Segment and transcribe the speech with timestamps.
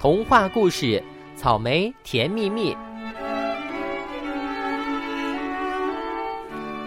[0.00, 0.86] 童话故事
[1.36, 2.74] 《草莓甜蜜蜜》。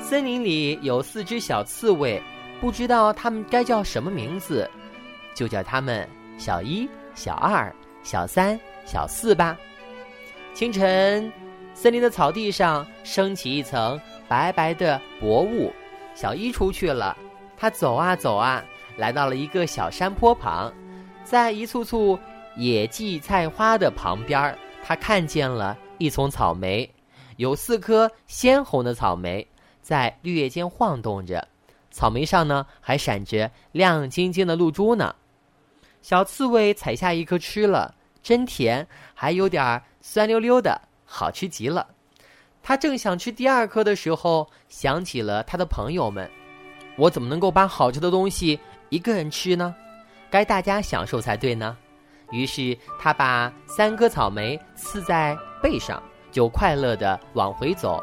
[0.00, 2.22] 森林里有四只小刺猬，
[2.60, 4.70] 不知道它们该叫什么名字，
[5.34, 7.74] 就叫它们小一、小二、
[8.04, 8.56] 小三、
[8.86, 9.58] 小四吧。
[10.54, 11.32] 清晨，
[11.74, 15.72] 森林的草地上升起一层白白的薄雾。
[16.14, 17.16] 小一出去了，
[17.56, 18.64] 他走啊走啊，
[18.96, 20.72] 来到了一个小山坡旁，
[21.24, 22.16] 在一簇簇
[22.56, 26.88] 野荠菜花的旁边，他看见了一丛草莓，
[27.36, 29.46] 有四颗鲜红的草莓。
[29.82, 31.46] 在绿叶间晃动着，
[31.90, 35.14] 草莓上呢还闪着亮晶晶的露珠呢。
[36.02, 41.86] 小刺猬采下一颗吃了，真甜，还有点酸溜溜的，好吃极了。
[42.62, 46.30] 他正想吃第二颗的时候，想起了他的朋友们：
[46.96, 48.60] 我怎么能够把好吃的东西
[48.90, 49.74] 一个人吃呢？
[50.30, 51.76] 该大家享受才对呢。
[52.30, 58.02] 于是他把三颗草莓刺在背上，就快乐的往回走。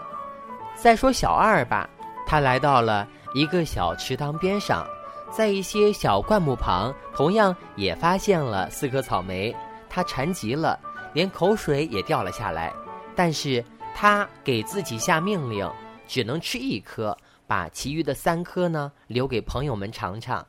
[0.76, 1.90] 再说小二吧，
[2.26, 4.86] 他来到了一个小池塘边上，
[5.32, 9.56] 在一些小灌木旁，同样也发现了四颗草莓。
[9.90, 10.80] 他馋极了，
[11.14, 12.72] 连口水也掉了下来。
[13.16, 13.64] 但是
[13.96, 15.68] 他给自己下命令，
[16.08, 20.46] 只能吃一颗，把其余的三颗呢留给朋友们尝尝。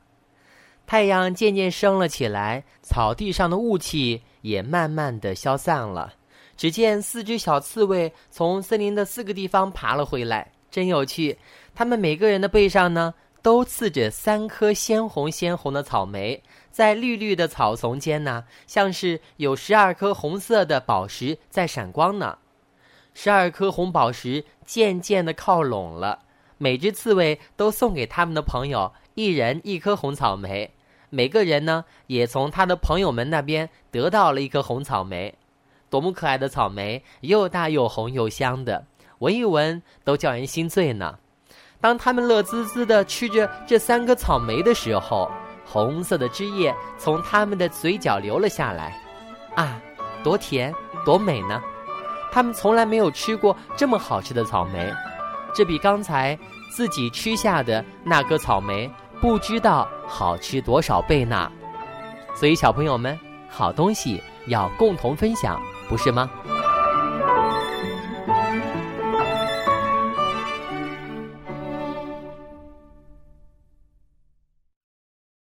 [0.88, 6.14] 太阳渐渐升了起来，草地上的雾气也慢慢的消散了。
[6.56, 11.38] 只见四只小刺猬从森林的四个地方爬了回来，真有趣。
[11.74, 22.38] 它们每个人的背上呢，都刺着三颗鲜红鲜红的草莓，在绿绿的草丛间呢，像是有十二颗红色的宝石在闪光呢。
[23.12, 26.20] 十二颗红宝石渐渐的靠拢了，
[26.56, 30.72] 每只刺猬都送给他们的朋友一人一颗红草莓，
[31.10, 35.34] 每个人呢，也从他的朋友们那边得到了一颗红草莓。
[35.90, 38.84] 多么可爱的草莓，又大又红又香的，
[39.20, 41.18] 闻一闻都叫人心醉呢。
[41.80, 45.30] 当他们乐滋滋地吃着这三颗草莓的时候，
[45.64, 49.00] 红色的汁液从他们的嘴角流了下来，
[49.54, 49.80] 啊，
[50.22, 51.62] 多甜多美呢！
[52.30, 54.92] 他们从来没有吃过这么好吃的草莓，
[55.54, 56.38] 这比刚才
[56.70, 58.90] 自己吃下的那颗草莓
[59.20, 61.50] 不知道好吃多少倍呢。
[62.34, 63.18] 所以，小朋友们，
[63.48, 65.60] 好东西要共同分享。
[65.88, 66.30] 不是吗？